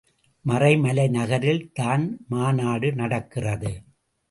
மறைமலை 0.45 1.05
நகரில் 1.09 1.69
தான் 1.73 2.05
மாநாடு 2.27 2.89
நடக்கிறது. 2.95 3.71